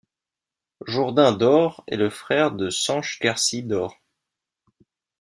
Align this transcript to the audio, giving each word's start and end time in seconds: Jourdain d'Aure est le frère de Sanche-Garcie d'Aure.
Jourdain 0.87 1.31
d'Aure 1.31 1.83
est 1.85 1.95
le 1.95 2.09
frère 2.09 2.51
de 2.53 2.71
Sanche-Garcie 2.71 3.61
d'Aure. 3.61 4.01